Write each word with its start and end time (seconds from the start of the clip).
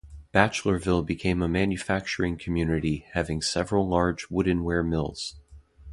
Batchellerville 0.33 1.05
became 1.05 1.43
a 1.43 1.47
manufacturing 1.47 2.35
community 2.35 3.05
having 3.13 3.39
several 3.39 3.87
large 3.87 4.29
woodenware 4.29 4.83
mills. 4.83 5.35